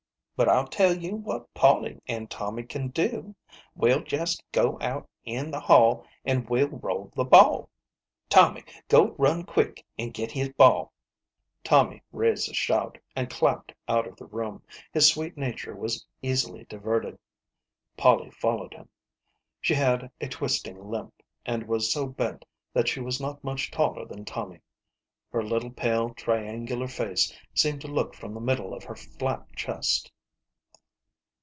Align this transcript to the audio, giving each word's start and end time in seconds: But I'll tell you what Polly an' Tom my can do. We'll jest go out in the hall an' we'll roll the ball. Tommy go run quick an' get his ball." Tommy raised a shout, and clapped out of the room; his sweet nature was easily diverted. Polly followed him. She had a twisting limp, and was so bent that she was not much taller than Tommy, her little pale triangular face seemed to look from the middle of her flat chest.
But 0.37 0.49
I'll 0.49 0.65
tell 0.65 0.97
you 0.97 1.17
what 1.17 1.53
Polly 1.53 2.01
an' 2.07 2.25
Tom 2.25 2.55
my 2.55 2.63
can 2.63 2.87
do. 2.87 3.35
We'll 3.75 4.01
jest 4.01 4.43
go 4.51 4.75
out 4.81 5.07
in 5.23 5.51
the 5.51 5.59
hall 5.59 6.03
an' 6.25 6.47
we'll 6.47 6.67
roll 6.69 7.11
the 7.15 7.23
ball. 7.23 7.69
Tommy 8.27 8.63
go 8.87 9.11
run 9.19 9.43
quick 9.43 9.85
an' 9.99 10.09
get 10.09 10.31
his 10.31 10.49
ball." 10.53 10.93
Tommy 11.63 12.01
raised 12.11 12.49
a 12.49 12.55
shout, 12.55 12.97
and 13.15 13.29
clapped 13.29 13.71
out 13.87 14.07
of 14.07 14.15
the 14.15 14.25
room; 14.25 14.63
his 14.91 15.07
sweet 15.13 15.37
nature 15.37 15.75
was 15.75 16.03
easily 16.23 16.63
diverted. 16.63 17.19
Polly 17.95 18.31
followed 18.31 18.73
him. 18.73 18.89
She 19.61 19.75
had 19.75 20.09
a 20.19 20.27
twisting 20.27 20.89
limp, 20.89 21.13
and 21.45 21.67
was 21.67 21.93
so 21.93 22.07
bent 22.07 22.45
that 22.73 22.87
she 22.87 22.99
was 22.99 23.21
not 23.21 23.43
much 23.43 23.69
taller 23.69 24.07
than 24.07 24.25
Tommy, 24.25 24.61
her 25.29 25.43
little 25.43 25.69
pale 25.69 26.09
triangular 26.15 26.87
face 26.87 27.31
seemed 27.53 27.81
to 27.81 27.87
look 27.87 28.15
from 28.15 28.33
the 28.33 28.39
middle 28.41 28.73
of 28.73 28.83
her 28.85 28.95
flat 28.95 29.45
chest. 29.55 30.11